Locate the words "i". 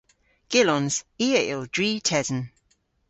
1.25-1.27